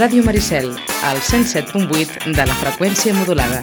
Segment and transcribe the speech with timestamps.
[0.00, 0.70] Ràdio Maricel,
[1.02, 3.60] al 107.8 de la freqüència modulada.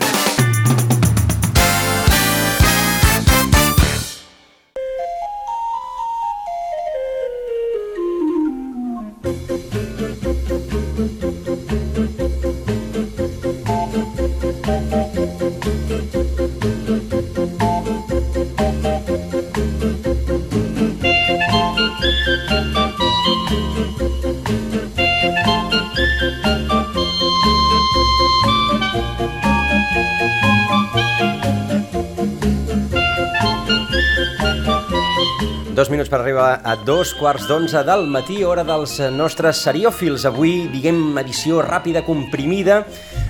[36.63, 40.25] A dos quarts d'onze del matí, hora dels nostres seriòfils.
[40.29, 42.83] Avui, diguem, edició ràpida, comprimida,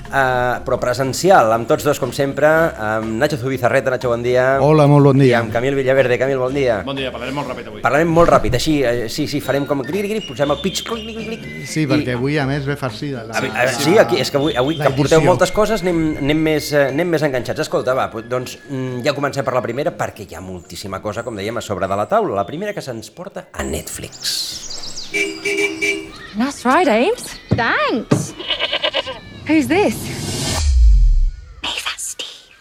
[0.08, 3.92] eh, però presencial, amb tots dos, com sempre, amb Nacho Zubizarreta.
[3.94, 4.58] Nacho, bon dia.
[4.64, 5.40] Hola, molt bon I dia.
[5.40, 6.18] amb Camil Villaverde.
[6.20, 6.82] Camil, bon dia.
[6.88, 7.82] Bon dia, parlarem molt ràpid avui.
[7.86, 11.06] Parlarem molt ràpid, així, eh, sí, sí, farem com gri, gri, posem el pitch, clic,
[11.08, 11.48] clic, clic.
[11.68, 13.26] Sí, perquè avui a més ve farcida.
[13.28, 13.38] La...
[13.38, 16.72] A, a, sí, aquí, és que avui, avui que porteu moltes coses anem, anem, més,
[16.74, 17.66] eh, anem més enganxats.
[17.68, 21.36] Escolta, va, doncs mm, ja comencem per la primera perquè hi ha moltíssima cosa, com
[21.36, 22.36] dèiem, a sobre de la taula.
[22.38, 24.66] La primera que se'ns porta a Netflix.
[26.38, 27.40] That's right, Ames.
[27.56, 28.34] Thanks.
[29.48, 29.96] Who's this?
[31.64, 32.54] Hey, that's Steve.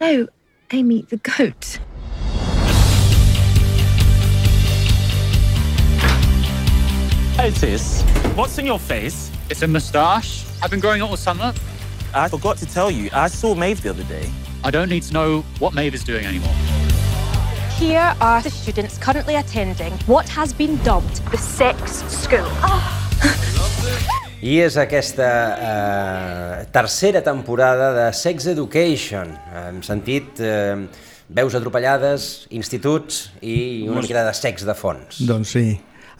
[0.00, 0.28] No,
[0.70, 1.80] Amy the goat.
[7.40, 8.02] Otis,
[8.36, 9.32] what's in your face?
[9.50, 10.46] It's a moustache.
[10.62, 11.52] I've been growing it all summer.
[12.14, 14.30] I forgot to tell you, I saw Maeve the other day.
[14.62, 16.54] I don't need to know what Maeve is doing anymore.
[17.74, 22.38] Here are the students currently attending what has been dubbed the sex school.
[22.44, 24.18] Oh.
[24.42, 29.30] I és aquesta eh, tercera temporada de Sex Education.
[29.54, 30.74] Hem sentit eh,
[31.30, 35.22] veus atropellades, instituts i una mica de sex de fons.
[35.28, 35.66] Doncs sí.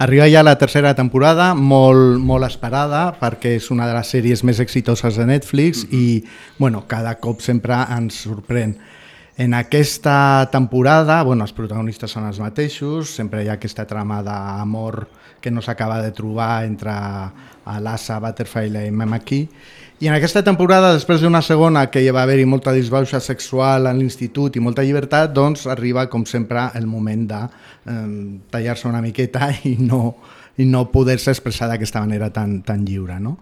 [0.02, 4.62] Arriba ja la tercera temporada, molt, molt esperada, perquè és una de les sèries més
[4.62, 6.22] exitoses de Netflix i,
[6.62, 8.78] bueno, cada cop sempre ens sorprèn.
[9.42, 15.00] En aquesta temporada, bueno, els protagonistes són els mateixos, sempre hi ha aquesta trama d'amor
[15.42, 16.92] que no s'acaba de trobar entre
[17.82, 19.40] l'Asa, Butterfly i Mamaki.
[19.98, 23.96] I en aquesta temporada, després d'una segona que hi va haver-hi molta disbauxa sexual a
[23.98, 28.06] l'institut i molta llibertat, doncs arriba, com sempre, el moment de eh,
[28.54, 30.04] tallar-se una miqueta i no,
[30.60, 33.18] i no poder-se expressar d'aquesta manera tan, tan lliure.
[33.20, 33.38] No?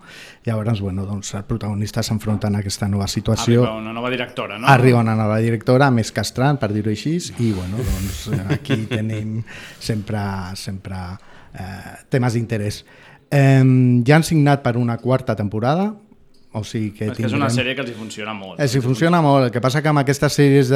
[0.47, 3.65] Llavors, bueno, doncs, els protagonistes s'enfronten a aquesta nova situació.
[3.65, 4.69] Arriba una nova directora, no?
[4.71, 9.41] Arriba una nova directora, més castrant, per dir-ho així, i bueno, doncs, aquí tenim
[9.78, 10.22] sempre,
[10.60, 11.00] sempre
[11.54, 12.84] eh, temes d'interès.
[13.31, 13.65] Eh,
[14.06, 15.91] ja han signat per una quarta temporada,
[16.52, 18.58] o sigui que És que és una tindrem- sèrie que els hi funciona molt.
[18.60, 19.44] Eh, sí, funciona molt.
[19.46, 20.70] El que passa que amb aquestes sèries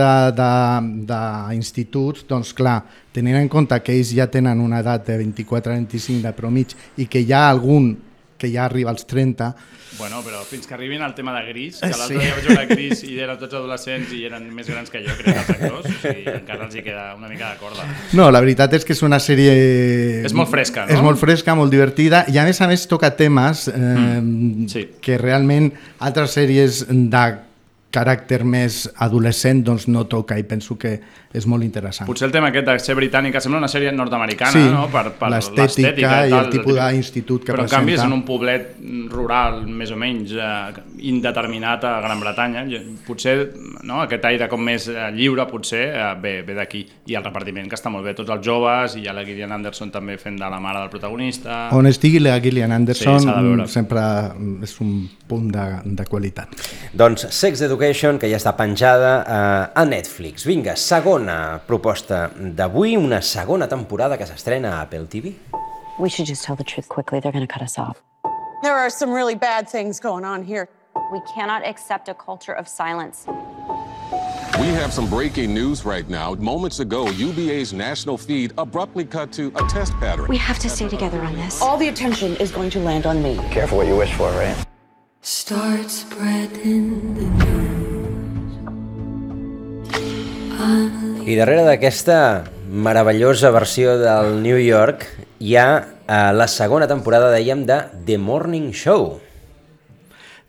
[1.07, 6.33] d'instituts, doncs clar, tenint en compte que ells ja tenen una edat de 24-25 de
[6.37, 7.97] promig i que hi ha algun
[8.45, 9.55] que ja arriba als 30,
[9.95, 12.23] Bueno, però fins que arribin al tema de Gris, que Eh, l'altre sí.
[12.25, 15.37] dia vaig veure Gris i eren tots adolescents i eren més grans que jo, crec,
[15.39, 17.85] els actors, o sigui, encara els hi queda una mica de corda.
[18.19, 19.55] No, la veritat és que és una sèrie...
[20.27, 20.97] És molt fresca, no?
[20.97, 24.83] És molt fresca, molt divertida, i a més a més toca temes eh, Mm, sí.
[25.01, 25.71] que realment
[26.03, 27.25] altres sèries de
[27.95, 30.97] caràcter més adolescent doncs no toca i penso que
[31.35, 32.07] és molt interessant.
[32.07, 34.87] Potser el tema aquest de ser britànica sembla una sèrie nord-americana, Sí, no?
[34.93, 38.15] Per, per l'estètica i tal, el tipus d'institut que Però en canvi és presenta.
[38.15, 38.69] en un poblet
[39.11, 42.65] rural, més o menys, eh, indeterminat a Gran Bretanya.
[43.07, 43.35] Potser
[43.83, 46.85] no, aquest aire com més eh, lliure potser eh, ve, ve d'aquí.
[47.11, 49.53] I el repartiment que està molt bé, tots els joves, i hi ha la Gillian
[49.53, 51.65] Anderson també fent de la mare del protagonista.
[51.75, 54.01] On estigui la Gillian Anderson Sí, mm, sempre
[54.39, 54.95] mm, és un
[55.29, 55.67] punt de,
[55.99, 56.55] de qualitat.
[56.95, 60.47] Doncs Sex Education, que ja està penjada eh, a Netflix.
[60.47, 60.77] Vinga,
[61.25, 65.35] segona proposta d'avui, una segona temporada que s'estrena a Apple TV.
[65.99, 67.21] We should just tell the truth quickly.
[67.21, 68.03] They're going to cut us off.
[68.63, 70.69] There are some really bad things going on here.
[71.13, 73.27] We cannot accept a culture of silence.
[74.59, 76.35] We have some breaking news right now.
[76.35, 80.27] Moments ago, UBA's national feed abruptly cut to a test pattern.
[80.29, 81.61] We have to stay together on this.
[81.61, 83.37] All the attention is going to land on me.
[83.51, 84.57] Careful what you wish for, right?
[85.21, 87.65] Start spreading the news.
[91.25, 95.07] I darrere d'aquesta meravellosa versió del New York
[95.41, 99.15] hi ha eh, la segona temporada, dèiem, de The Morning Show.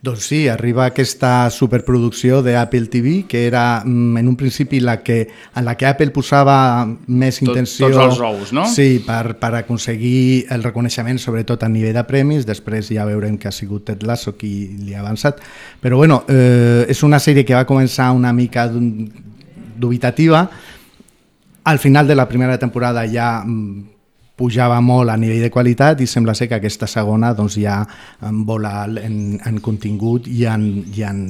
[0.04, 4.98] Doncs sí, arriba aquesta superproducció de Apple TV, que era mm, en un principi la
[5.02, 7.88] que, en la que Apple posava més Tot- intenció...
[7.88, 8.66] tots els ous, no?
[8.68, 12.44] Sí, per, per aconseguir el reconeixement, sobretot a nivell de premis.
[12.46, 15.40] Després ja veurem que ha sigut Ted Lasso qui li ha avançat.
[15.80, 18.68] Però bueno, eh, és una sèrie que va començar una mica
[19.78, 20.46] dubitativa.
[21.64, 23.96] Al final de la primera temporada ja mm,
[24.36, 27.80] pujava molt a nivell de qualitat i sembla ser que aquesta segona doncs, ja
[28.20, 31.22] vola en, en contingut i en, i en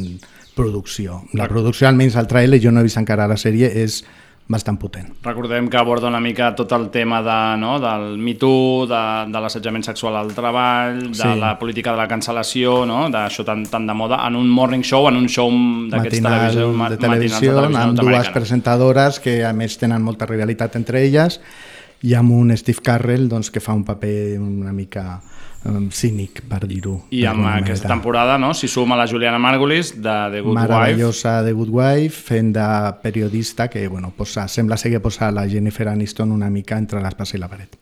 [0.57, 1.23] producció.
[1.39, 4.01] La producció, almenys al trailer, jo no he vist encara la sèrie, és
[4.49, 5.09] bastant potent.
[5.25, 9.01] Recordem que aborda una mica tot el tema de, no, del Me Too, de,
[9.33, 11.33] de l'assetjament sexual al treball, de Sí.
[11.41, 15.09] la política de la cancel·lació, no, d'això tan, tan de moda, en un morning show,
[15.09, 19.79] en un show d'aquests televisió, ma- de matinals televisió, amb dues presentadores que a més
[19.79, 21.41] tenen molta rivalitat entre elles
[22.03, 25.21] i amb un Steve Carrell doncs, que fa un paper una mica
[25.67, 27.03] um, cínic, per dir-ho.
[27.11, 27.95] I amb aquesta manera.
[27.95, 30.61] temporada no, s'hi suma la Juliana Margulis de The Good Wife.
[30.61, 32.69] meravellosa de Good Wife fent de
[33.03, 37.37] periodista que bueno, posa, sembla ser que posa la Jennifer Aniston una mica entre l'espasa
[37.37, 37.77] i la paret.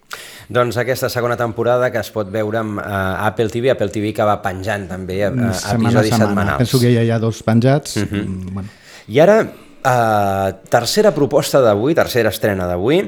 [0.48, 4.24] Doncs aquesta segona temporada que es pot veure amb uh, Apple TV, Apple TV que
[4.26, 6.26] va penjant també uh, setmana a episodis setmana.
[6.26, 6.58] setmanals.
[6.64, 7.96] Penso que ja hi ha dos penjats.
[8.04, 8.24] Mhm.
[8.24, 8.68] Mm, bueno.
[9.08, 13.02] I ara, uh, tercera proposta d'avui, tercera estrena d'avui,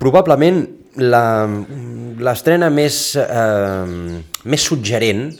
[0.00, 5.30] probablement l'estrena més, eh, més suggerent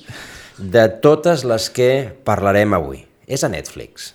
[0.58, 3.06] de totes les que parlarem avui.
[3.26, 4.14] És a Netflix.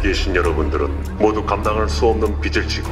[0.00, 2.88] 자리에 계신 여러분들은 모두 감당할 수 없는 빚을 지고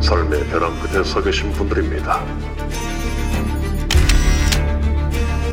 [0.00, 2.24] 삶의 벼랑 끝에 서 계신 분들입니다.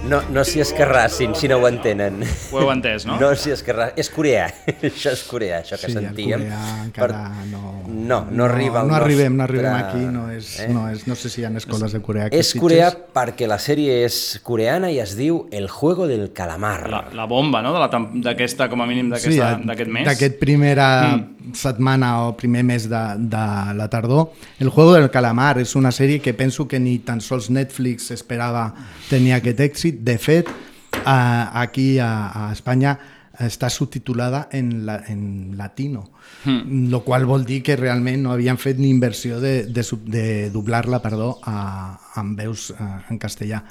[0.07, 2.23] No, no s'hi escarrassin si no ho entenen.
[2.53, 3.17] Ho heu entès, no?
[3.19, 3.99] No s'hi escarrassin.
[3.99, 4.45] És coreà.
[4.79, 6.45] això és coreà, això que Sí, el sentíem.
[6.47, 7.76] coreà encara no...
[7.97, 9.05] No, no, arriba al no nostre...
[9.05, 10.67] arribem, no arribem aquí, no, és, eh?
[10.69, 12.27] no, és, no sé si hi ha escoles de Coreà.
[12.29, 12.61] que És fitxes.
[12.61, 16.89] coreà perquè la sèrie és coreana i es diu El juego del calamar.
[16.93, 19.89] La, la bomba, no?, de la tem- d'aquesta, com a mínim, Sí, d'aquesta- a- d'aquest
[19.89, 20.05] mes.
[20.05, 21.53] D'aquest primera mm.
[21.57, 24.31] setmana o primer mes de, de la tardor.
[24.59, 28.73] El juego del calamar és una sèrie que penso que ni tan sols Netflix esperava
[29.09, 29.99] tenir aquest èxit.
[30.05, 32.97] De fet, eh, aquí a, a Espanya
[33.39, 36.09] està subtitulada en, la, en latino,
[36.45, 36.89] Mm.
[36.89, 41.01] lo qual vol dir que realment no havien fet ni inversió de, de, de doblar-la
[41.01, 43.63] perdó, a, amb veus eh, en castellà.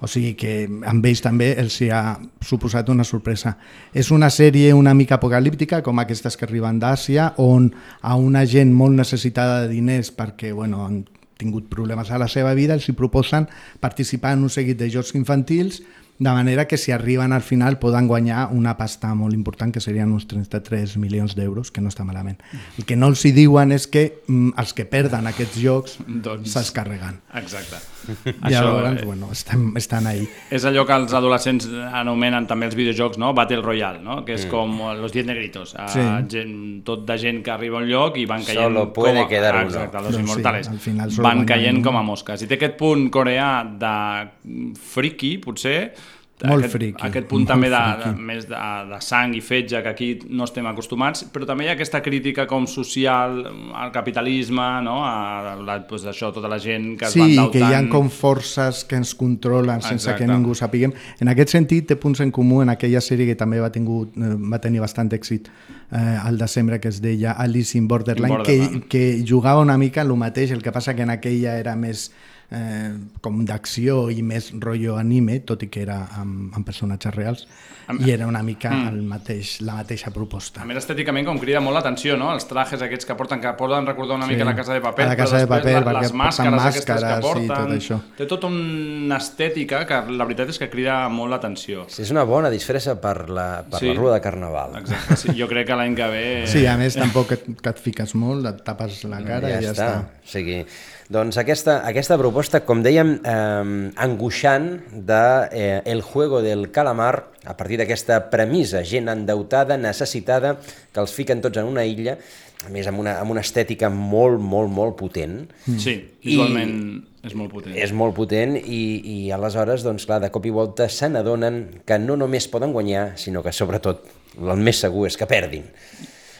[0.00, 3.54] O sigui que amb ells també els hi ha suposat una sorpresa.
[3.94, 7.70] És una sèrie una mica apocalíptica, com aquestes que arriben d'Àsia, on
[8.02, 11.04] a una gent molt necessitada de diners perquè bueno, han
[11.38, 13.48] tingut problemes a la seva vida, els hi proposen
[13.80, 15.82] participar en un seguit de jocs infantils
[16.18, 20.12] de manera que si arriben al final poden guanyar una pasta molt important que serien
[20.12, 22.38] uns 33 milions d'euros, que no està malament.
[22.78, 26.52] El que no els hi diuen és que mm, els que perden aquests jocs Doncs-
[26.54, 27.18] se'ls carreguen.
[27.34, 27.82] Exacte.
[28.04, 30.26] I llavors, bueno, estan, estan ahí.
[30.52, 33.32] És allò que els adolescents anomenen també els videojocs, no?
[33.32, 34.24] Battle Royale, no?
[34.26, 34.50] Que és Mm.
[34.50, 35.74] com los 10 negritos.
[35.88, 35.98] Sí.
[35.98, 38.60] Uh, gent, tot de gent que arriba a un lloc i van caient...
[38.62, 39.64] Solo puede com a, quedar uno.
[39.66, 40.68] Exacte, los Doncs sí, immortales.
[40.68, 41.82] al final van caient un.
[41.82, 42.42] com a mosques.
[42.42, 45.94] I té aquest punt coreà de friki, potser,
[46.42, 48.58] Molt aquest, friki, aquest punt molt també de, de, més de,
[48.90, 52.44] de sang i fetge que aquí no estem acostumats, però també hi ha aquesta crítica
[52.50, 54.96] com social al capitalisme, no?
[55.06, 57.52] a la, pues, això, tota la gent que es Sí, endeutant.
[57.54, 60.26] que hi ha com forces que ens controlen sense Exacte.
[60.26, 60.92] que ningú sapiguem.
[61.22, 64.34] En aquest sentit, té punts en comú en aquella sèrie que també va, tingut, eh,
[64.34, 68.88] va tenir bastant èxit eh, al desembre, que es deia Alice in Borderland, Borderland.
[68.90, 72.10] Que, que jugava una mica el mateix, el que passa que en aquella era més
[72.54, 77.46] eh, com d'acció i més rotllo anime, tot i que era amb, amb personatges reals,
[77.86, 78.88] Am- i era una mica Mm.
[78.88, 80.62] el mateix, la mateixa proposta.
[80.62, 82.30] A més, estèticament, com crida molt l'atenció, no?
[82.32, 84.32] Els trajes aquests que porten, que poden recordar una Sí.
[84.32, 86.12] mica la Casa de Paper, A la però Casa de després Paper, la- perquè les
[86.14, 87.48] màscares aquestes que màscares i porten...
[87.48, 88.00] tot això.
[88.16, 91.84] Té tota una estètica que la veritat és que crida molt l'atenció.
[91.88, 93.88] Sí, és una bona disfressa per la, per Sí.
[93.88, 94.76] la rua de Carnaval.
[94.80, 96.46] Exacte, sí, jo crec que l'any que ve...
[96.46, 99.64] Sí, a més, tampoc et, que et fiques molt, et tapes la cara ja i
[99.64, 99.88] ja està.
[99.92, 100.04] està.
[100.24, 100.64] O sigui,
[101.12, 107.56] doncs aquesta, aquesta proposta, com dèiem, eh, angoixant de eh, El juego del calamar, a
[107.56, 110.56] partir d'aquesta premissa, gent endeutada, necessitada,
[110.92, 112.16] que els fiquen tots en una illa,
[112.64, 115.42] a més amb una, amb una estètica molt, molt, molt potent.
[115.66, 117.76] Sí, visualment és molt potent.
[117.76, 121.98] És molt potent i, i aleshores, doncs clar, de cop i volta se n'adonen que
[122.00, 124.04] no només poden guanyar, sinó que sobretot
[124.40, 125.68] el més segur és que perdin.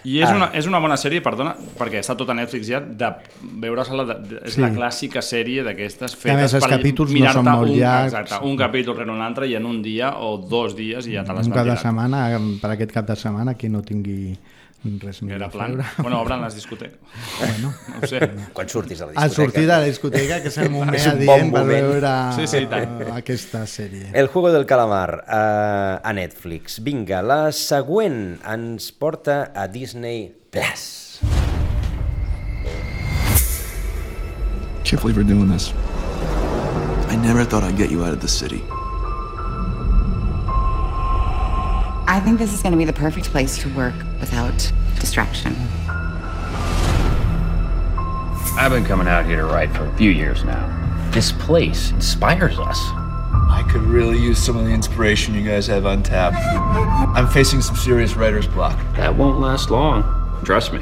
[0.04, 0.34] I és, Ah.
[0.36, 3.08] una, és una bona sèrie, perdona, perquè està tot a Netflix ja, de
[3.62, 4.60] veure-se-la, és Sí.
[4.60, 6.52] la clàssica sèrie d'aquestes fetes més,
[7.00, 8.12] no són mirar-te molt un, llargs.
[8.12, 11.24] Exacte, un capítol rere un altre i en un dia o dos dies i ja
[11.24, 14.36] te l'has Un cap de setmana, per aquest cap de setmana, qui no tingui
[15.00, 15.76] res era a plan.
[15.78, 15.84] veure.
[15.98, 16.98] Bueno, obren les discoteques.
[17.40, 17.72] Bueno.
[17.88, 18.30] No ho sé.
[18.52, 19.34] Quan surtis a la A discoteca.
[19.44, 22.46] sortir de la discoteca, que és el moment És un bon adient per veure Sí,
[22.46, 23.00] sí, tant.
[23.02, 24.10] eh, aquesta sèrie.
[24.12, 26.82] El juego del calamar uh, a Netflix.
[26.84, 31.20] Vinga, la següent ens porta a Disney Plus.
[34.84, 35.72] Can't believe we're doing this.
[37.08, 38.62] I never thought I'd get you out of the city.
[42.06, 45.54] I think this is going to be the perfect place to work without distraction.
[48.56, 50.64] I've been coming out here to write for a few years now.
[51.12, 52.78] This place inspires us.
[53.50, 56.32] I could really use some of the inspiration you guys have on tap.
[57.14, 58.78] I'm facing some serious writer's block.
[58.96, 60.02] That won't last long.
[60.42, 60.80] Trust me.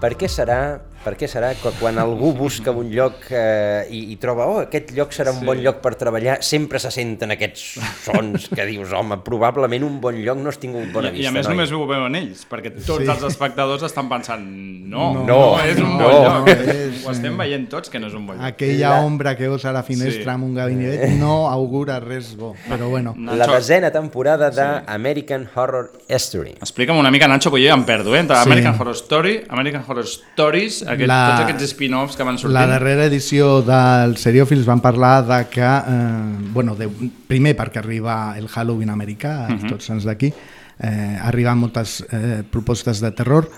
[0.00, 4.16] Per què serà, per què serà que quan algú busca un lloc eh, i, i
[4.18, 5.46] troba oh, aquest lloc serà un Sí.
[5.46, 10.18] bon lloc per treballar, sempre se senten aquests sons que dius, home, probablement un bon
[10.24, 11.28] lloc no has tingut bona I, vista.
[11.28, 13.06] I a més noi." només ho veuen ells, perquè tots Sí.
[13.12, 16.48] els espectadors estan pensant no, No, no, és un no, bon lloc.
[16.48, 18.44] és- Ho estem veient tots que no és un bon lloc.
[18.44, 20.28] Aquella La- ombra que veus a la finestra Sí.
[20.34, 23.14] amb un gabinet no augura res bo, però bueno.
[23.16, 26.50] La desena temporada d'American Horror History.
[26.60, 28.20] Explica'm una mica, Nacho, que jo ja em perdo, eh?
[28.20, 28.42] Entre Sí.
[28.50, 32.56] American Horror Story, American Horror Stories, aquest, La- tots aquests spin-offs que van sortint.
[32.58, 36.88] La darrera edició del Seriòfils van parlar de que, eh, bueno, de,
[37.28, 39.58] primer perquè arriba el Halloween americà, uh Mhm.
[39.62, 39.68] -huh.
[39.70, 40.32] tots sants d'aquí,
[40.78, 43.48] eh, arriben moltes eh, propostes de terror,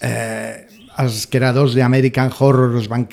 [0.00, 0.66] eh,
[0.98, 3.06] els creadors d'American Horror es van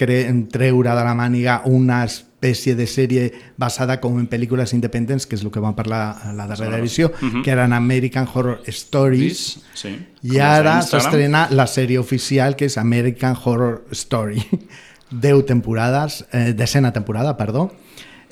[0.50, 2.04] treure de la màniga una
[2.42, 6.34] espècie de sèrie basada com en pel·lícules independents, que és el que vam parlar a
[6.34, 7.44] la darrera edició, Mhm.
[7.44, 9.90] que eren American Horror Stories, Sí.
[10.24, 14.42] i Com ara s'estrena la sèrie oficial que és American Horror Story.
[15.12, 17.76] 10 temporades, eh, decena temporada, perdó.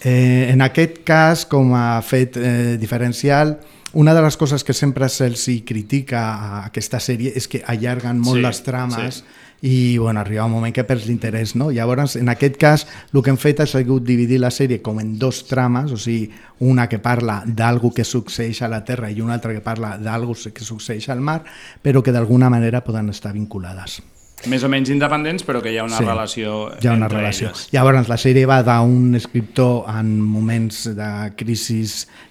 [0.01, 3.59] Eh, en aquest cas, com a fet eh, diferencial,
[3.91, 8.37] una de les coses que sempre se'ls critica a aquesta sèrie és que allarguen molt
[8.37, 9.23] Sí, les trames sí.
[9.61, 11.55] I bueno, arriba un moment que perds l'interès.
[11.55, 11.69] No?
[11.71, 15.17] Llavors, en aquest cas, el que hem fet ha sigut dividir la sèrie com en
[15.19, 19.33] dos trames, o sigui, una que parla d'algú que succeeix a la Terra i una
[19.35, 21.43] altra que parla d'algú que succeeix al mar,
[21.81, 24.01] però que d'alguna manera poden estar vinculades.
[24.47, 27.17] Més o menys independents, però que hi ha una Sí, relació Hi ha una entre
[27.17, 27.49] relació.
[27.49, 27.65] elles.
[27.73, 31.81] Llavors, la sèrie va d'un escriptor en moments de crisi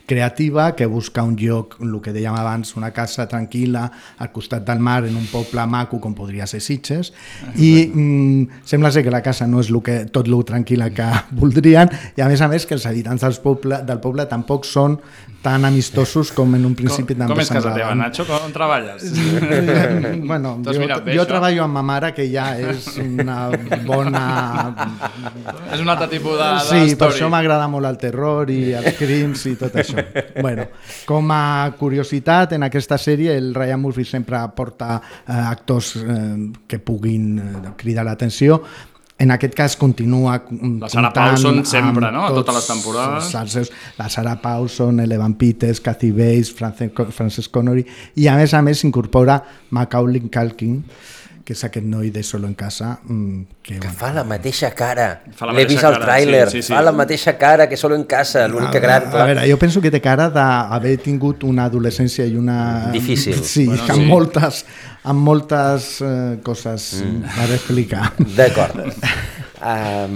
[0.09, 3.85] creativa que busca un lloc, el que dèiem abans, una casa tranquil·la
[4.19, 7.13] al costat del mar, en un poble maco com podria ser Sitges,
[7.55, 11.09] i mm, sembla ser que la casa no és lo que, tot lo tranquil·la que
[11.41, 14.99] voldrien, i a més a més que els habitants dels poble, del poble tampoc són
[15.45, 17.93] tan amistosos com en un principi Com, també com és casa teva.
[17.95, 18.25] Nacho?
[18.27, 19.05] Com treballes?
[20.31, 21.27] bueno, jo, jo això?
[21.31, 23.39] treballo amb ma mare, que ja és una
[23.87, 24.25] bona...
[25.73, 27.15] És un altre tipus de, de Sí, per story.
[27.15, 29.98] això m'agrada molt el terror i els crims i tot això.
[30.43, 30.69] bueno,
[31.07, 36.79] com a curiositat, en aquesta sèrie el Ryan Murphy sempre porta eh, actors eh, que
[36.79, 38.63] puguin eh, cridar l'atenció.
[39.19, 40.37] En aquest cas continua
[40.79, 42.23] La Sarah Paulson sempre, no?
[42.29, 43.33] A totes les temporades.
[43.35, 47.83] Els seus, la Sarah Paulson, el Evan Peters, Kathy Bates, Frances, Frances Connery,
[48.15, 49.41] i a més a més s'incorpora
[49.75, 50.85] Macaulay Culkin,
[51.49, 55.23] que és aquest noi de Solo en Casa, mm, que, Que fa la mateixa cara.
[55.57, 56.43] L'he vist al tràiler.
[56.51, 56.75] sí, sí, sí.
[56.75, 58.47] Fa la mateixa cara que solo en casa.
[58.47, 59.07] L'únic que gran...
[59.09, 62.91] A veure, jo penso que té cara d'haver tingut una adolescència i una...
[62.93, 63.41] Difícil.
[63.49, 64.09] Sí, Bueno, bueno, amb sí.
[64.13, 64.65] moltes,
[65.05, 67.35] amb moltes eh, coses mm.
[67.39, 68.13] per explicar.
[68.37, 68.85] D'acord.
[69.59, 70.07] Uh,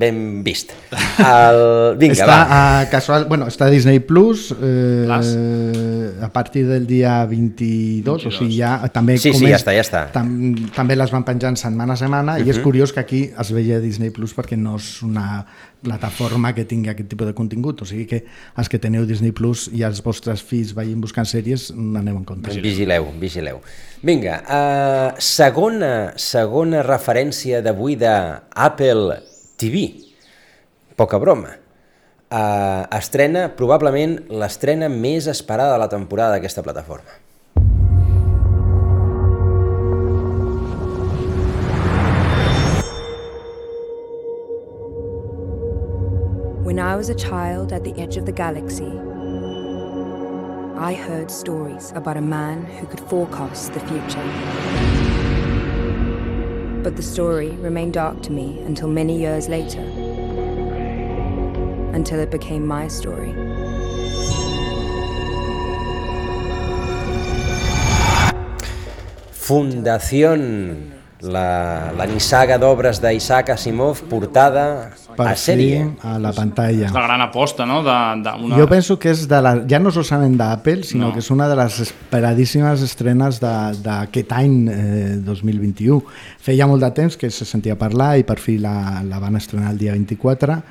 [0.00, 0.72] ben vist.
[1.18, 1.58] El...
[2.00, 2.58] Vinga, està va.
[2.58, 5.04] a casual, bueno, està a Disney Plus eh,
[6.22, 8.26] a partir del dia 22, 22.
[8.26, 10.06] o sigui ja també Sí, sí, ja està, ja està.
[10.14, 10.30] Tam,
[10.74, 14.12] també les van penjant setmana a setmana i és curiós que aquí es veia Disney
[14.14, 15.44] Plus perquè no és una
[15.82, 18.22] plataforma que tingui aquest tipus de contingut, o sigui que
[18.58, 22.54] els que teniu Disney Plus i els vostres fills vagin buscant sèries, aneu en compte.
[22.62, 23.60] Vigileu, vigileu.
[24.06, 29.18] Vinga, uh, segona, segona referència d'avui d'Apple
[29.60, 29.88] TV.
[30.98, 31.58] Poca broma.
[32.32, 37.20] Uh, estrena, probablement, l'estrena més esperada de la temporada d'aquesta plataforma.
[46.72, 48.90] When I was a child at the edge of the galaxy,
[50.78, 54.24] I heard stories about a man who could forecast the future.
[56.82, 59.82] But the story remained dark to me until many years later,
[61.92, 63.34] until it became my story.
[69.30, 75.84] Fundación, la, la nissaga d'obres d'Isaac Asimov portada per a sèrie.
[76.02, 76.86] a la pantalla.
[76.88, 77.82] És la gran aposta, no?
[77.86, 78.56] De, de una...
[78.58, 81.12] Jo penso que és de la, ja no solament d'Apple, sinó No.
[81.12, 86.02] que és una de les esperadíssimes estrenes de- d'aquest any eh, 2021.
[86.42, 89.70] Feia molt de temps que se sentia parlar i per fi la, la van estrenar
[89.72, 90.62] el dia 24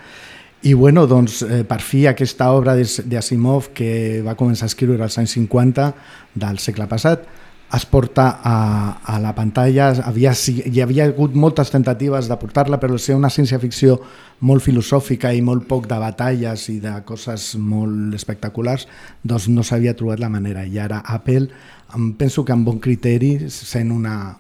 [0.64, 5.02] i bueno, doncs, eh, per fi aquesta obra d'As- d'Asimov que va començar a escriure
[5.02, 5.88] als anys 50
[6.36, 7.24] del segle passat
[7.74, 8.56] es porta a,
[9.04, 13.96] a la pantalla, havia, hi havia hagut moltes tentatives de portar-la, però ser una ciència-ficció
[14.42, 18.88] molt filosòfica i molt poc de batalles i de coses molt espectaculars,
[19.24, 20.66] doncs no s'havia trobat la manera.
[20.68, 21.48] I ara Apple,
[21.96, 24.38] em penso que amb bon criteri, sent una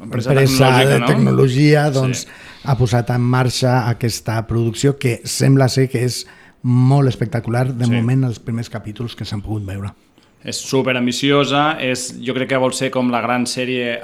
[0.00, 1.06] Empresa empresa de no?
[1.06, 2.28] tecnologia, doncs Sí.
[2.64, 6.26] ha posat en marxa aquesta producció que sembla ser que és
[6.62, 7.90] molt espectacular, de Sí.
[7.90, 9.92] moment els primers capítols que s'han pogut veure.
[10.42, 13.98] És super ambiciosa, és, jo crec que vol ser com la gran sèrie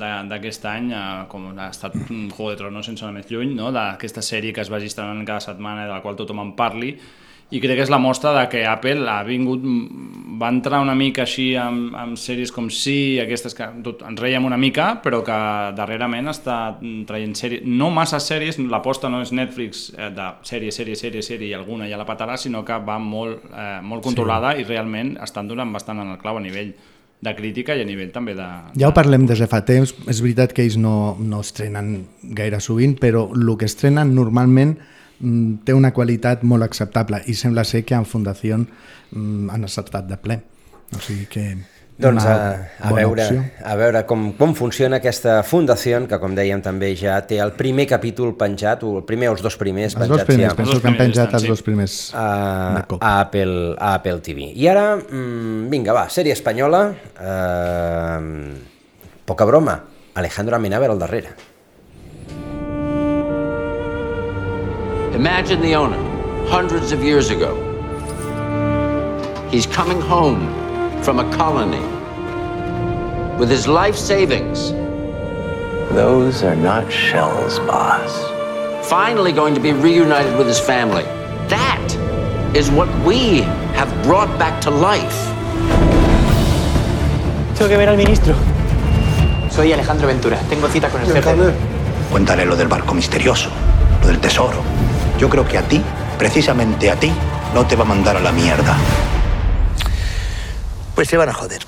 [0.00, 3.54] de- d'aquest any, eh, com ha estat un Juego de Tronos sense anar més lluny,
[3.54, 3.70] no?
[3.70, 6.96] d'aquesta sèrie que es vagi estrenant cada setmana de la qual tothom en parli,
[7.54, 10.94] i crec que és la mostra de que Apple ha vingut, mm, va entrar una
[10.98, 15.22] mica així amb, amb sèries com Sí, aquestes que tot, ens reiem una mica, però
[15.22, 15.36] que
[15.76, 20.96] darrerament està traient sèries, no massa sèries, l'aposta no és Netflix eh, de sèrie, sèrie,
[20.98, 24.62] sèrie, sèrie i alguna ja la patarà, sinó que va molt, eh, molt controlada sí.
[24.62, 26.74] i realment estan donant bastant en el clau a nivell
[27.24, 28.48] de crítica i a nivell també de...
[28.80, 32.60] Ja ho parlem des de fa temps, és veritat que ells no, no estrenen gaire
[32.60, 34.74] sovint, però el que estrenen normalment
[35.64, 40.18] té una qualitat molt acceptable i sembla ser que en Fundació mm, han acertat de
[40.20, 40.40] ple.
[40.94, 41.46] O sigui que
[41.94, 43.42] Doncs a, a, veure, opció.
[43.62, 47.86] a veure com, com funciona aquesta fundació, que com dèiem també ja té el primer
[47.86, 50.80] capítol penjat, o el primer o els dos primers Els penjats dos primers, ja, penso
[50.82, 52.26] que han penjat els dos primers a,
[52.98, 54.50] a, Apple, a Apple TV.
[54.58, 56.82] I ara, mm, vinga, va, sèrie espanyola,
[57.14, 58.20] eh,
[59.30, 59.78] poca broma,
[60.18, 61.53] Alejandro Amenábar al darrere.
[65.14, 65.96] Imagine the owner,
[66.48, 67.54] hundreds of years ago.
[69.48, 70.42] He's coming home
[71.04, 71.78] from a colony
[73.38, 74.72] with his life savings.
[75.92, 78.10] Those are not shells, boss.
[78.88, 81.04] Finally going to be reunited with his family.
[81.46, 81.86] That
[82.52, 83.42] is what we
[83.78, 85.30] have brought back to life.
[87.54, 88.34] Tengo que ver al ministro.
[89.48, 90.40] Soy Alejandro Ventura.
[90.48, 91.54] Tengo cita con el jefe.
[92.10, 93.48] Cuéntale lo del barco misterioso,
[94.00, 94.60] lo del tesoro.
[95.18, 95.80] Yo creo que a ti,
[96.18, 97.12] precisamente a ti,
[97.54, 98.76] no te va a mandar a la mierda.
[100.94, 101.62] Pues se van a joder.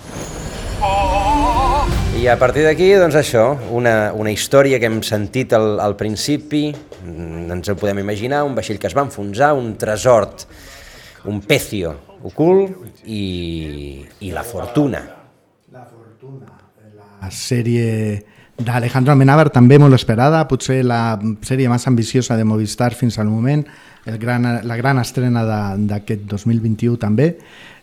[2.16, 3.44] I a partir d'aquí, doncs això,
[3.76, 8.54] una, una història que hem sentit al, al principi, mm, ens ho podem imaginar, un
[8.56, 10.30] vaixell que es va enfonsar, un tresor,
[11.28, 11.92] un pecio
[12.26, 15.02] ocult i, i la fortuna.
[17.20, 18.24] La sèrie
[18.56, 23.66] d'Alejandro Amenábar, també molt esperada, potser la sèrie més ambiciosa de Movistar fins al moment,
[24.06, 25.42] el gran, la gran estrena
[25.76, 27.34] d'aquest 2021 també,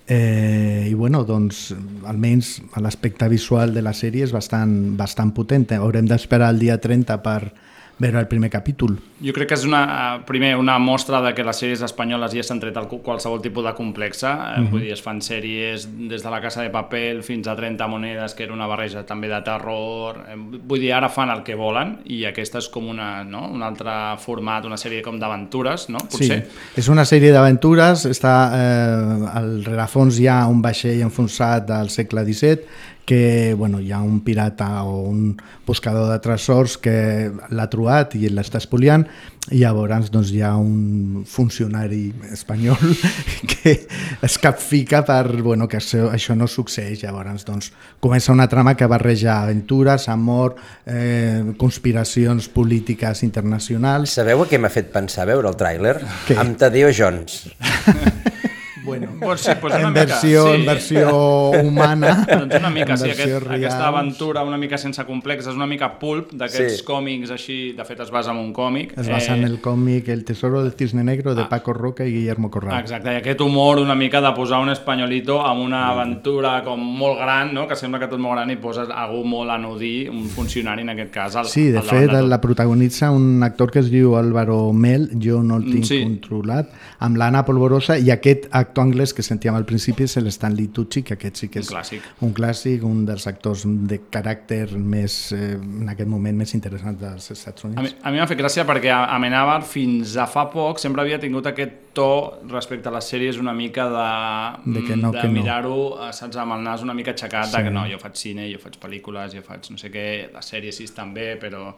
[0.07, 1.73] eh, i bueno, doncs
[2.09, 7.21] almenys l'aspecte visual de la sèrie és bastant, bastant potent, haurem d'esperar el dia 30
[7.23, 7.53] per
[7.99, 8.97] veure el primer capítol.
[9.23, 12.59] Jo crec que és una, primer una mostra de que les sèries espanyoles ja s'han
[12.59, 14.71] tret el, qualsevol tipus de complexa, eh, Mhm.
[14.71, 18.33] vull dir, es fan sèries des de la Casa de Papel fins a 30 monedes,
[18.33, 21.99] que era una barreja també de terror, eh, vull dir, ara fan el que volen
[22.05, 23.47] i aquesta és com una, no?
[23.47, 25.99] un altre format, una sèrie com d'aventures, no?
[25.99, 26.43] Potser.
[26.43, 31.89] Sí, és una sèrie d'aventures, està eh, al rerefons hi ha un vaixell enfonsat del
[31.89, 32.59] segle XVII
[33.05, 35.35] que bueno, hi ha un pirata o un
[35.67, 39.03] buscador de tresors que l'ha trobat i l'està espoliant
[39.51, 42.79] i llavors doncs, hi ha un funcionari espanyol
[43.51, 43.75] que
[44.23, 48.87] es capfica per bueno, que això, això no succeeix llavors doncs, comença una trama que
[48.87, 55.59] barreja aventures, amor eh, conspiracions polítiques internacionals Sabeu a què m'ha fet pensar veure el
[55.59, 55.97] tràiler?
[56.39, 57.43] Amb Tadeo Jones.
[58.83, 60.53] Bueno, Pues sí, pues una en, mica, versió, sí.
[60.55, 63.55] en versió humana doncs una mica, sí, aquest, real.
[63.65, 66.83] aquesta aventura una mica sense complexes, una mica pulp d'aquests Sí.
[66.85, 68.93] còmics així, de fet es basa en un còmic.
[68.97, 72.49] Es basa en el còmic El tesoro del cisne negro de Paco Roca i Guillermo
[72.51, 72.79] Corral.
[72.81, 77.19] Exacte, i aquest humor una mica de posar un espanyolito amb una aventura com molt
[77.19, 77.67] gran, no?
[77.67, 81.11] que sembla que tot molt gran i poses algú molt anodí, un funcionari en aquest
[81.13, 84.73] cas al, Sí, de al fet, de la protagonitza un actor que es diu Álvaro
[84.73, 86.01] Mel, jo no el tinc Sí.
[86.03, 86.69] controlat,
[86.99, 91.03] amb l'Anna Polvorosa i aquest actor anglès veus que sentíem al principi és l'Stanley Tucci,
[91.03, 92.01] que aquest sí que és Un clàssic.
[92.21, 97.31] un clàssic, un dels actors de caràcter més, eh, en aquest moment més interessants dels
[97.31, 97.95] Estats Units.
[98.01, 101.71] A mi, m'ha fet gràcia perquè Amenábar fins a fa poc sempre havia tingut aquest
[101.93, 105.33] to respecte a les sèries una mica de, De que no, de que no.
[105.33, 107.57] mirar-ho, eh, saps, amb el nas una mica aixecat, Sí.
[107.57, 110.45] de que no, jo faig cine, jo faig pel·lícules, jo faig no sé què, les
[110.45, 111.75] sèries sí estan bé, però...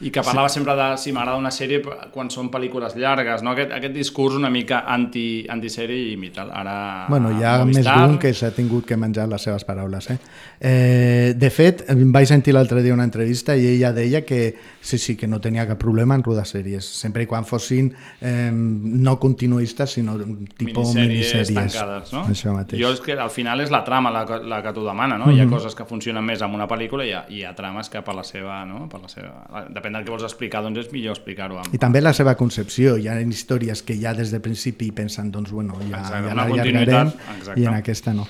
[0.00, 0.54] I que parlava sí.
[0.54, 3.50] sempre de si m'agrada una sèrie quan són pel·lícules llargues, no?
[3.52, 7.04] Aquest, aquest discurs una mica anti, antisèrie i mira, ara...
[7.10, 10.08] Bueno, hi ha més d'un que s'ha tingut que menjar les seves paraules.
[10.10, 10.16] Eh?
[10.60, 15.16] Eh, de fet, vaig sentir l'altre dia una entrevista i ella deia que sí, sí,
[15.20, 19.98] que no tenia cap problema en rodar sèries, sempre i quan fossin eh, no continuistes,
[19.98, 21.76] sinó tipus minissèries, minissèries.
[21.76, 22.24] tancades, no?
[22.32, 22.80] Això mateix.
[22.80, 25.28] Jo és que al final és la trama la, la que t'ho demana, no?
[25.30, 25.52] Hi ha Mhm.
[25.52, 28.14] coses que funcionen més amb una pel·lícula i hi ha, hi ha trames que per
[28.16, 28.86] la seva, no?
[28.88, 29.66] Per la seva...
[29.70, 31.74] Depèn del que vols explicar, doncs és millor explicar-ho amb...
[31.74, 32.96] I també la seva concepció.
[32.98, 37.12] Hi ha històries que ja des de principi pensen, doncs, bueno, ja, Exacte, ja l'allargarem,
[37.56, 38.26] i en aquesta no.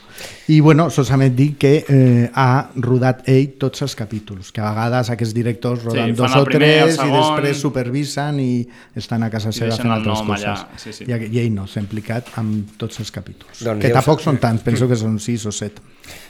[0.53, 5.13] I, bueno, solament dir que eh, ha rodat ell tots els capítols, que a vegades
[5.15, 8.51] aquests directors roden Sí, dos o primer, tres i segon, després supervisen i
[9.01, 10.45] estan a casa I seva fent altres coses.
[10.51, 11.09] allà, sí, sí.
[11.09, 13.65] I, I ell no, s'ha implicat amb tots els capítols.
[13.65, 15.81] Doncs que tampoc són tants, penso que són sis o set.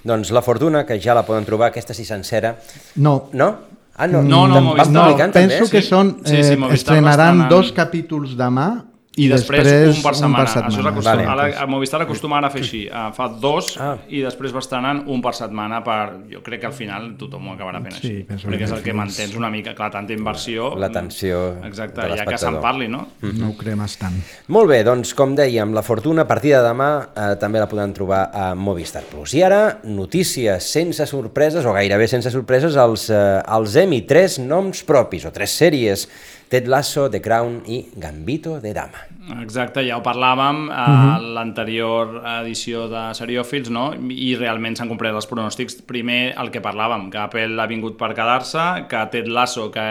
[0.04, 2.54] Doncs La Fortuna, que ja la poden trobar, aquesta sí sencera.
[3.00, 3.30] No.
[3.32, 3.50] No?
[4.00, 4.22] Ah, no.
[4.22, 4.92] No, no, Van Movistar.
[5.30, 5.32] també?
[5.58, 5.88] penso que Sí.
[5.88, 7.48] són, Sí, eh, sí, Movistar estrenaran l'estrenaran.
[7.50, 8.84] dos capítols demà
[9.18, 10.44] I, després, un per setmana.
[10.44, 10.82] Això setmana.
[10.84, 11.48] s'acostuma- Vale.
[11.50, 12.84] ara, a Movistar acostuma ara a fer així.
[12.86, 13.96] Uh, fa dos ah.
[14.08, 15.96] i després va estrenant un per setmana per...
[16.30, 18.46] Jo crec que al final tothom ho acabarà fent Sí, així.
[18.46, 20.76] perquè que és el que és- mantens una mica, clar, tanta inversió...
[20.78, 23.02] L'atenció Exacte, de ja que se'n parli, no?
[23.20, 24.14] No ho cremes tant.
[24.46, 27.92] Molt bé, doncs com dèiem, La Fortuna a partir de demà eh, també la podran
[27.92, 29.34] trobar a Movistar Plus.
[29.34, 34.84] I ara, notícies sense sorpreses, o gairebé sense sorpreses, als, eh, als Emmy, tres noms
[34.86, 36.06] propis, o tres sèries,
[36.50, 39.04] Ted Lasso, The Crown i Gambito de Dama.
[39.40, 41.34] Exacte, ja ho parlàvem a Mhm.
[41.36, 43.92] l'anterior edició de Seriòfils, no?
[43.94, 45.80] I realment s'han complert els pronòstics.
[45.86, 49.86] Primer, el que parlàvem, que Apple ha vingut per quedar-se, que Ted Lasso, que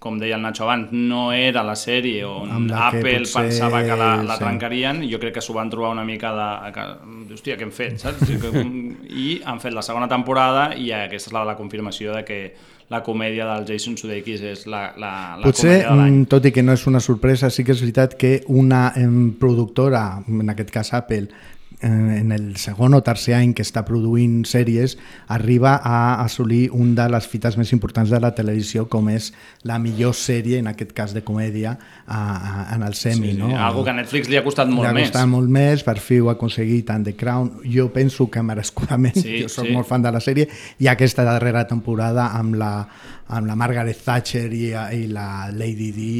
[0.00, 3.82] com deia el Nacho abans, no era la sèrie on Amb la Apple potser- pensava
[3.82, 4.44] que la, la sí.
[4.44, 6.72] trencarien, jo crec que s'ho van trobar una mica de...
[6.72, 8.22] Que, hòstia, què hem fet, saps?
[9.10, 12.54] I han fet la segona temporada i aquesta és la de la confirmació de que
[12.90, 16.16] la comèdia del Jason Sudeikis és la, la, la Potser, comèdia de l'any.
[16.18, 18.90] mm, tot i que no és una sorpresa, sí que és veritat que una
[19.38, 21.28] productora, en aquest cas Apple,
[21.82, 24.98] en el segon o tercer any que està produint sèries,
[25.32, 29.30] arriba a assolir un de les fites més importants de la televisió, com és
[29.64, 33.30] la millor sèrie, en aquest cas de comèdia, a, a, en el semi.
[33.30, 33.52] Sí, sí, no?
[33.56, 35.08] algo que a Netflix li ha costat molt li ha més.
[35.08, 39.16] costat molt més, per fi ho ha aconseguit tant The Crown, jo penso que merescudament,
[39.20, 39.72] Sí, jo soc sí.
[39.72, 40.48] molt fan de la sèrie,
[40.80, 42.72] i aquesta darrera temporada amb la,
[43.30, 46.12] amb la Margaret Thatcher i, i la Lady Di,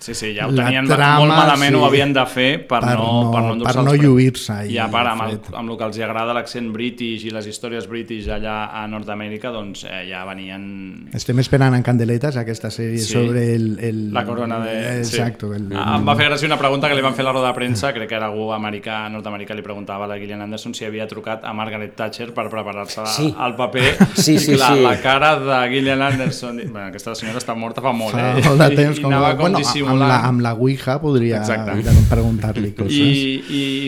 [0.00, 1.78] Sí, sí, ja ho tenien trama, molt malament, sí.
[1.78, 4.88] ho havien de fer per, Per no, no- per no per no lluir-se I a
[4.90, 8.70] part, amb, el, amb el que els agrada l'accent british i les històries british allà
[8.72, 11.08] a Nord-Amèrica, doncs eh, ja venien...
[11.14, 13.12] Estem esperant en candeletes aquesta sèrie Sí.
[13.12, 14.00] sobre el, el...
[14.12, 14.74] La corona de...
[14.98, 15.52] Exacto.
[15.54, 15.60] Sí.
[15.60, 17.48] El, Ah, Em va fer gràcia una pregunta que li van fer a la roda
[17.48, 20.84] de premsa, crec que era algú americà, nord-americà, li preguntava a la Gillian Anderson si
[20.84, 23.34] havia trucat a Margaret Thatcher per preparar-se Sí.
[23.38, 23.96] al paper.
[24.20, 24.82] Sí, sí, I clar, sí.
[24.84, 26.56] la cara de Gillian Anderson...
[26.70, 28.42] Bueno, aquesta senyora està morta fa molt, Fa eh?
[28.46, 30.08] molt de temps, I, com, i anava com bueno, amb, dissimulant.
[30.08, 31.94] la, amb la Ouija podria Exacte.
[32.10, 32.94] preguntar-li coses.
[32.94, 33.40] I,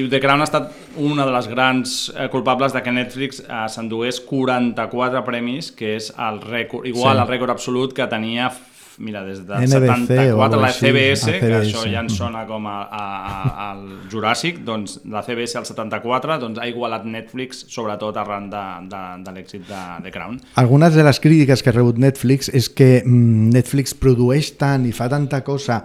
[0.03, 3.65] I The Crown ha estat una de les grans eh, culpables de que Netflix eh,
[3.69, 7.23] s'endués 44 premis, que és el rècord, igual Sí.
[7.23, 8.51] al rècord absolut que tenia
[8.99, 12.45] Mira, des de NBC 74, o la així, CBS, la que això ja ens sona
[12.49, 13.03] com a, a,
[13.33, 18.63] a, al Juràssic, doncs la CBS al 74 doncs, ha igualat Netflix, sobretot arran de,
[18.93, 20.41] de, de l'èxit de The Crown.
[20.63, 24.95] Algunes de les crítiques que ha rebut Netflix és que mm, Netflix produeix tant i
[24.97, 25.83] fa tanta cosa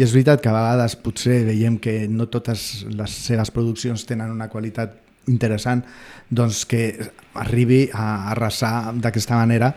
[0.00, 4.32] i és veritat que a vegades potser veiem que no totes les seves produccions tenen
[4.32, 4.96] una qualitat
[5.28, 5.82] interessant
[6.30, 6.86] doncs que
[7.40, 9.74] arribi a arrasar d'aquesta manera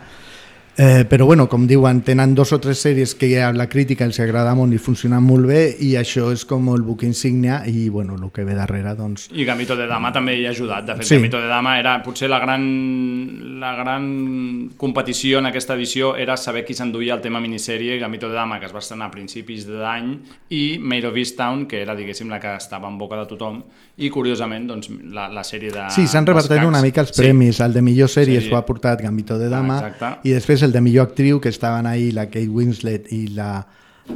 [0.76, 4.18] Eh, però bueno, com diuen, tenen dos o tres sèries que a la crítica els
[4.18, 8.16] agrada molt i funcionen molt bé i això és com el buc insígnia i bueno,
[8.18, 9.28] el que ve darrere doncs...
[9.30, 10.84] I Gambito de Dama també hi ha ajudat.
[10.84, 11.08] De fet, Sí.
[11.08, 11.14] sí.
[11.20, 16.64] Gambito de Dama era potser la gran, la gran competició en aquesta edició era saber
[16.64, 20.18] qui s'enduia el tema minissèrie Gambito de Dama, que es va estrenar a principis d'any,
[20.50, 23.62] i Made of Easttown, que era, diguéssim, la que estava en boca de tothom,
[23.96, 25.86] i curiosament, doncs, la, la sèrie de...
[25.94, 27.20] Sí, s'han repartit una mica els Sí.
[27.22, 27.60] premis.
[27.62, 28.48] El de millor sèrie Sí.
[28.48, 30.28] s'ho ha portat Gambito de Dama Ah, exacte.
[30.28, 33.66] i després el de millor actriu que estaven ahí la Kate Winslet i la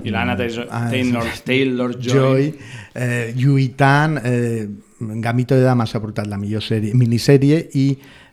[0.05, 2.13] I l'Anna Taylor, Ah, Taylor, Taylor Joy.
[2.13, 2.59] Joy
[2.95, 4.69] eh, lluitant eh,
[5.01, 7.87] Gambito de Dama s'ha portat la millor sèrie, minissèrie i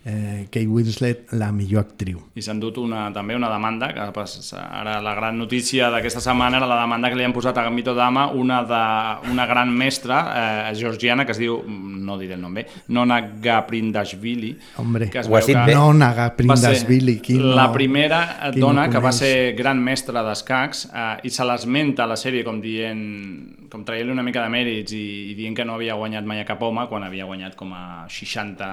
[0.06, 2.22] eh, Kate Winslet la millor actriu.
[2.38, 6.62] I s'han dut una, també una demanda, que pas, ara la gran notícia d'aquesta setmana
[6.62, 8.84] era la demanda que li han posat a Gambito Dama una, de,
[9.32, 10.22] una gran mestra
[10.70, 14.54] eh, georgiana que es diu, no diré el nom bé, Nona Gaprindashvili.
[14.78, 15.74] Hombre, que es ho has dit bé.
[15.74, 17.20] Nona Gaprindashvili,
[17.56, 18.22] La primera
[18.54, 22.20] qui no dona que va ser gran mestra d'escacs eh, i se l'esmenta a la
[22.20, 25.98] sèrie com dient com traient-li una mica de mèrits i, i dient que no havia
[26.00, 28.70] guanyat mai a cap home quan havia guanyat com a 60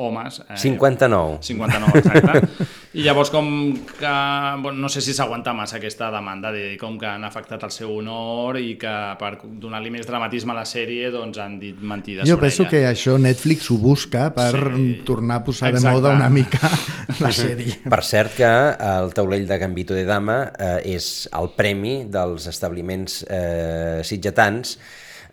[0.00, 0.40] homes.
[0.52, 1.38] Eh, 59.
[1.40, 2.68] 59, exacte.
[2.92, 3.46] I llavors com
[3.98, 4.08] que,
[4.60, 7.70] bueno, no sé si s'aguanta massa aquesta demanda de dir com que han afectat el
[7.72, 12.28] seu honor i que per donar-li més dramatisme a la sèrie doncs han dit mentides
[12.28, 12.70] Jo sobre penso ella.
[12.74, 15.00] que això Netflix ho busca per Sí.
[15.08, 15.88] tornar a posar Exacte.
[15.88, 16.60] de moda una mica
[17.24, 17.78] la sèrie.
[17.88, 23.22] Per cert que el taulell de Gambito de Dama eh, és el premi dels establiments
[23.26, 24.76] eh, sitgetans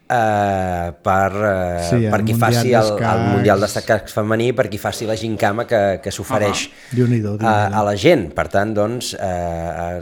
[0.10, 3.22] eh, per, eh, Sí, per qui Mundial faci el, el.
[3.36, 7.78] Mundial d'Escacs femení, per qui faci la gincama que, que s'ofereix Déu-n'hi-do, a, Déu-n'hi-do.
[7.80, 8.26] a la gent.
[8.34, 10.02] Per tant, doncs, eh,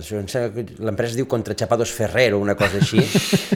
[0.55, 3.03] que l'empresa es diu Contrachapados Ferrero, una cosa així,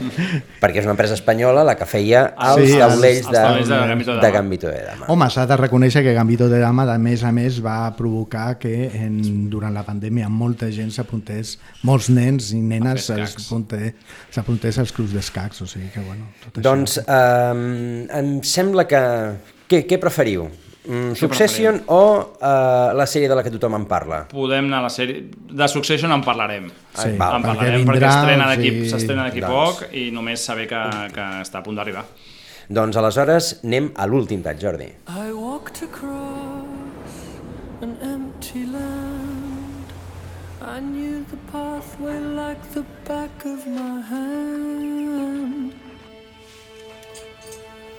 [0.62, 3.80] perquè és una empresa espanyola la que feia els Sí, taulells els- de, els de
[3.88, 4.34] Gambito de de Dama.
[4.36, 5.06] Gambito de Dama.
[5.08, 8.74] Home, s'ha de reconèixer que Gambito de Dama, de més a més, va provocar que
[8.94, 15.12] en, durant la pandèmia molta gent s'apuntés, molts nens i nenes A s'apuntés als clubs
[15.14, 16.60] d'escacs, o sigui que, bueno, tot.
[16.64, 19.02] Doncs eh, em sembla que...
[19.72, 20.50] Què, què preferiu?
[20.82, 22.02] Mm, Succession o
[22.42, 24.24] eh, la sèrie de la que tothom en parla?
[24.32, 25.28] Podem anar a la sèrie...
[25.30, 26.66] De Succession en parlarem.
[26.90, 29.54] Sí, en val, parlarem perquè perquè, vindrà, d'aquí sí, s'estrena d'aquí doncs.
[29.54, 30.82] poc i només saber que,
[31.14, 32.02] que està a punt d'arribar.
[32.72, 34.90] Doncs aleshores anem a l'últim tall, Jordi.
[35.06, 37.30] I walked across
[37.82, 39.94] an empty land.
[40.62, 45.81] I knew the pathway like the back of my hand.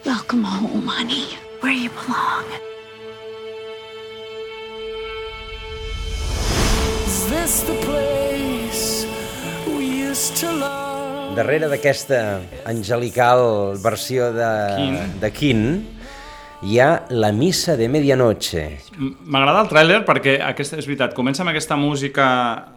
[0.06, 1.28] Welcome home, honey,
[1.62, 2.44] where you belong.
[7.08, 9.08] Is this the place
[9.66, 11.38] we used to love?
[11.38, 15.00] Darrere d'aquesta angelical versió de, Kin.
[15.24, 15.64] de Kin
[16.68, 18.82] hi ha la missa de medianoche.
[18.98, 22.26] M'agrada el tràiler perquè aquesta, és veritat, comença amb aquesta música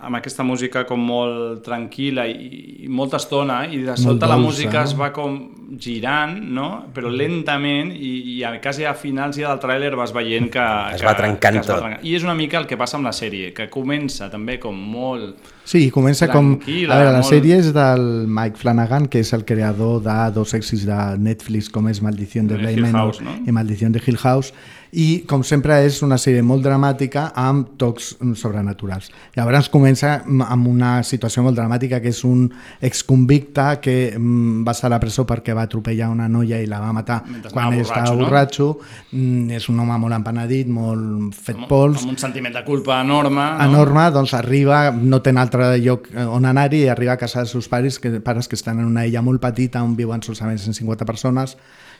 [0.00, 2.48] amb aquesta música com molt tranquil·la i,
[2.86, 4.84] i molta estona i de sobte la música no?
[4.88, 5.36] es va com
[5.82, 6.68] girant, no?
[6.94, 10.62] però lentament i, i a, quasi a finals ja del tràiler vas veient que...
[10.94, 11.82] Es que, va trencant que es va tot.
[11.84, 12.06] trencant.
[12.06, 15.52] I és una mica el que passa amb la sèrie, que comença també com molt...
[15.66, 16.54] Sí, comença com...
[16.62, 20.54] A veure, la molt- sèrie és del Mike Flanagan, que és el creador de dos
[20.56, 23.34] èxits de Netflix, com és Maldición de Manor House, no?
[23.42, 24.54] i Maldición de Hill House,
[24.92, 29.10] i com sempre és una sèrie molt dramàtica amb tocs sobrenaturals.
[29.36, 32.46] Llavors comença amb una situació molt dramàtica que és un
[32.80, 36.92] exconvicte que va estar a la presó perquè va atropellar una noia i la va
[36.96, 38.24] matar Mentre quan anava estava borratxo, no?
[38.24, 38.68] borratxo.
[39.12, 43.00] Mm, és un home molt empanadit, molt fet Amb, pols amb un sentiment de culpa
[43.02, 43.42] enorme.
[43.42, 47.42] a Norma doncs, arriba, no té altre lloc eh, on anar-hi i arriba a casa
[47.42, 50.58] dels seus pares que, pares que estan en una illa molt petita on viuen solament
[50.58, 51.56] 150 persones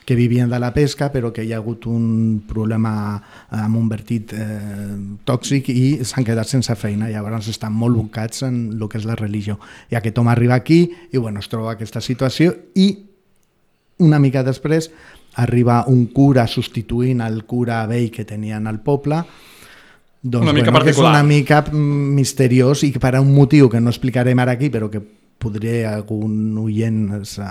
[0.07, 2.91] que vivien de la pesca però que hi ha hagut un problema
[3.51, 4.95] amb un vertit eh,
[5.27, 7.09] tòxic i s'han quedat sense feina.
[7.11, 9.57] Llavors estan molt bocats en el que és la religió.
[9.91, 12.87] I aquest home arriba aquí i bueno, es troba aquesta situació i
[13.99, 14.87] una mica després
[15.43, 19.19] arriba un cura substituint el cura vell que tenien al poble.
[20.23, 21.11] Doncs, Una mica bueno, que és particular.
[21.19, 25.03] una mica misteriós i per a un motiu que no explicarem ara aquí però que
[25.37, 27.47] podré algun oient es, uh,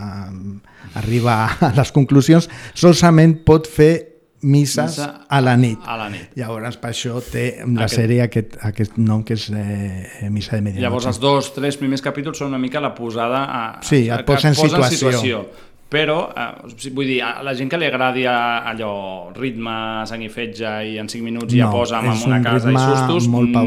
[0.98, 3.94] arribar a les conclusions solament pot fer
[4.46, 5.78] misses Missa a la nit.
[5.86, 6.34] a la nit.
[6.38, 10.62] Llavors, per això té la Aquest- sèrie aquest, aquest nom que és eh, Missa de
[10.62, 10.84] Medianoche.
[10.84, 14.26] Llavors els dos, tres primers capítols són una mica la posada a, Sí, a, et
[14.28, 15.46] posa en situació.
[15.88, 20.22] Però, eh, o sigui, vull dir, a la gent que li agradi allò, ritme, sang
[20.22, 22.76] i fetge i en 5 minuts ja No, posa és amb una un casa i
[22.76, 23.62] sustos, molt no.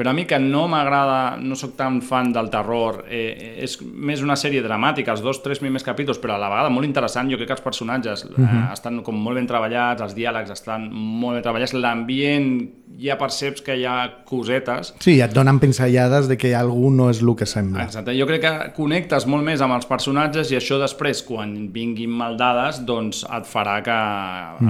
[0.00, 4.22] Però a mi que no m'agrada, no sóc tan fan del terror, eh, és més
[4.24, 7.36] una sèrie dramàtica, els dos, tres primers capítols, però a la vegada molt interessant, jo
[7.36, 8.72] crec que els personatges eh, Mhm.
[8.72, 13.76] estan com molt ben treballats, els diàlegs estan molt ben treballats, l'ambient ja perceps que
[13.76, 17.84] hi ha cosetes, Sí, et donen pinzellades de que algú no és el que sembla.
[17.84, 22.10] Exacte, jo crec que connectes molt més amb els personatges i això després, quan vinguin
[22.10, 23.90] mal dades, doncs et farà que,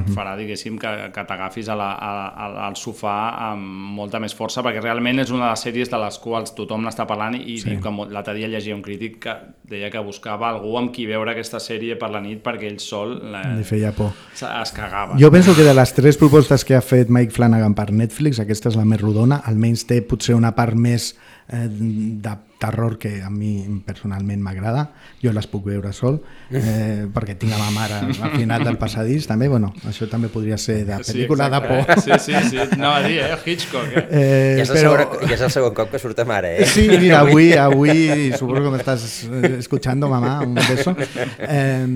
[0.00, 0.14] et Mhm.
[0.14, 3.16] farà, diguéssim, que, que t'agafis al sofà
[3.52, 3.62] amb
[3.96, 7.06] molta més força, perquè realment és una de les sèries de les quals tothom n'està
[7.06, 7.70] parlant i Sí.
[7.70, 9.34] diu que l'altre dia llegia un crític que
[9.70, 13.18] deia que buscava algú amb qui veure aquesta sèrie per la nit perquè ell sol
[13.32, 14.12] la, Li feia por.
[14.34, 15.16] es cagava.
[15.18, 18.68] Jo penso que de les tres propostes que ha fet Mike Flanagan per Netflix, aquesta
[18.68, 21.14] és la més rodona, almenys té potser una part més
[21.52, 24.90] eh, de terror que a mi personalment m'agrada,
[25.22, 26.18] jo les puc veure sol,
[26.52, 30.58] eh, perquè tinc a ma mare al final del passadís, també, bueno, això també podria
[30.60, 31.80] ser de pel·lícula sí, de por.
[31.80, 31.96] Eh?
[32.04, 33.38] Sí, sí, sí, anava a dir, eh?
[33.46, 34.04] Hitchcock, eh?
[34.10, 36.68] Eh, ja, és però- segon, ja és el segon cop que surt ta mare, eh?
[36.68, 37.96] Sí, mira, avui, avui
[38.36, 40.94] suposo que m'estàs eh, escuchando, mamà, un beso.
[41.40, 41.86] Eh,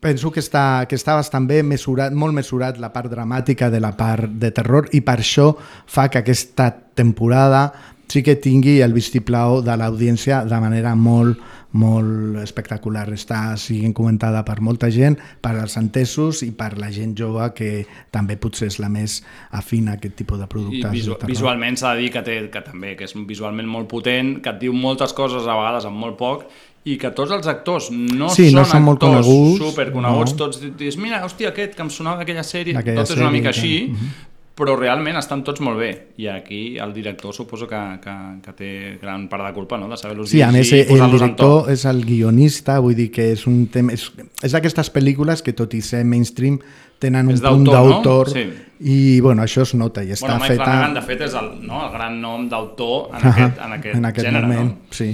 [0.00, 3.92] penso que està, que està bastant bé mesurat, molt mesurat la part dramàtica de la
[3.98, 7.72] part de terror i per això fa que aquesta temporada
[8.12, 11.38] sí que tingui el vistiplau de l'audiència de manera molt,
[11.72, 13.06] molt espectacular.
[13.14, 17.70] Està siguent comentada per molta gent, per als entesos i per la gent jove que
[18.12, 19.20] també potser és la més
[19.56, 20.90] afina a aquest tipus de I productes.
[20.92, 21.30] visu de terror.
[21.32, 24.60] visualment s'ha de dir que, té, que també que és visualment molt potent, que et
[24.60, 26.44] diu moltes coses a vegades amb molt poc
[26.84, 30.36] i que tots els actors no Sí, són no són molt actors coneguts, superconeguts, no.
[30.36, 33.32] tots dius, mira, hòstia, aquest que em sonava d'aquella sèrie, D'aquella tot és una sèrie,
[33.38, 34.12] mica que- així, Mhm.
[34.54, 38.70] Però realment estan tots molt bé i aquí el director suposo que, que, que té
[39.00, 39.88] gran part de culpa no?
[39.88, 41.46] de saber-los Sí, a més, dirigir i el posar-los en to.
[41.46, 43.96] director és el guionista, vull dir que és un tema...
[43.96, 44.10] És,
[44.44, 46.60] és d'aquestes pel·lícules que, tot i ser mainstream,
[47.02, 48.34] tenen un punt d'autor, no?
[48.36, 48.44] Sí.
[48.84, 50.64] i, bueno, això es nota i està Bueno, Mike feta...
[50.68, 54.10] Flanagan, de fet, és el, no, el gran nom d'autor en, aquest, en aquest, en
[54.12, 54.46] aquest gènere.
[54.46, 54.94] moment, no?
[54.94, 55.10] sí.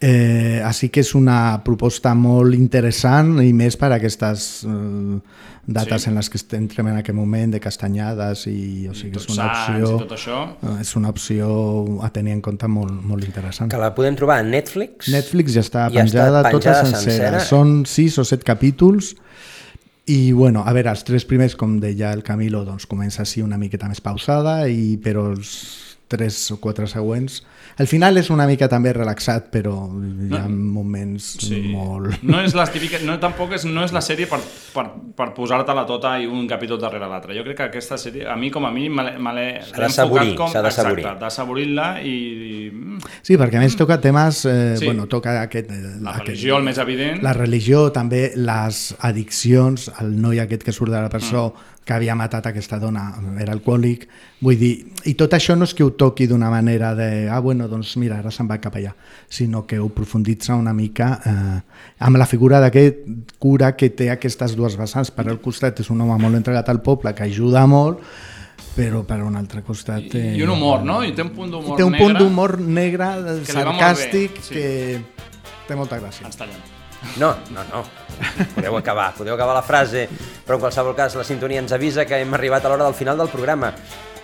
[0.00, 5.16] Eh, així que és una proposta molt interessant i més per a aquestes eh,
[5.68, 6.08] dates Sí.
[6.08, 9.46] en les que entrem en aquest moment de castanyades i o sigui, és Tots una
[9.52, 10.38] opció i tot això.
[10.62, 14.38] eh, és una opció a tenir en compte molt, molt interessant Que la podem trobar
[14.38, 15.08] a Netflix.
[15.12, 17.00] Netflix ja està Ja està penjada, tota penjada sencera.
[17.02, 17.40] sencera.
[17.40, 19.14] Són sis o set capítols
[20.06, 23.58] i, bueno, a veure, els tres primers, com deia el Camilo, doncs comença així una
[23.58, 27.42] miqueta més pausada, i, però els tres o quatre següents...
[27.78, 31.60] El final és una mica també relaxat, però hi ha moments Sí.
[31.70, 32.16] molt...
[32.26, 34.40] No és les típiques, no, tampoc és, no és la sèrie per,
[34.74, 37.36] per, per posar-te-la tota i un capítol darrere l'altre.
[37.38, 39.04] Jo crec que aquesta sèrie, a mi com a mínim, me
[39.36, 40.50] l'he- enfocat com...
[40.50, 41.04] s'ha de saborir.
[41.04, 42.16] Exacte, d'assaborir-la i...
[42.48, 44.88] i mm, Sí, perquè a més toca temes, eh, Sí.
[44.90, 45.70] bueno, toca aquest...
[45.70, 47.22] eh, La aquest, religió, el més evident.
[47.22, 51.77] La religió, també les addiccions, el noi aquest que surt de la presó, Mm.
[51.88, 53.06] Que havia matat aquesta dona,
[53.40, 54.02] era alcohòlic,
[54.44, 54.72] vull dir,
[55.08, 58.18] i tot això no és que ho toqui d'una manera de, ah, bueno, doncs mira,
[58.20, 58.92] ara se'n va cap allà,
[59.24, 61.56] sinó que ho profunditza una mica eh,
[62.04, 63.08] amb la figura d'aquest
[63.40, 65.14] cura que té aquestes dues vessants.
[65.16, 68.04] Per al costat és un home molt entregat al poble, que ajuda molt,
[68.76, 70.12] però per un altre costat...
[70.12, 71.00] Eh, I un humor, no?
[71.06, 72.04] I té un punt d'humor té un negre.
[72.04, 73.14] punt d'humor negre,
[73.48, 74.58] sarcàstic, sí.
[74.58, 76.28] que té molta gràcia.
[76.28, 76.76] Ens tallem.
[77.18, 77.84] No, no, no.
[78.54, 80.08] Podeu acabar, podeu acabar la frase,
[80.44, 83.18] però en qualsevol cas la sintonia ens avisa que hem arribat a l'hora del final
[83.18, 83.72] del programa.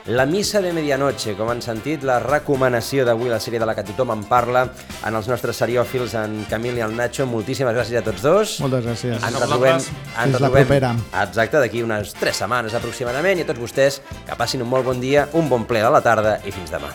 [0.07, 3.87] La missa de medianoche, com han sentit, la recomanació d'avui, la sèrie de la que
[3.89, 4.67] tothom en parla,
[5.01, 7.25] en els nostres seriòfils, en Camil i el Nacho.
[7.25, 8.59] Moltíssimes gràcies a tots dos.
[8.61, 9.17] Moltes gràcies.
[9.17, 10.93] Ens retrobem, ens Fins la retrobem, propera.
[11.25, 15.01] Exacte, d'aquí unes 3 setmanes aproximadament, i a tots vostès que passin un molt bon
[15.01, 16.93] dia, un bon ple de la tarda i fins demà.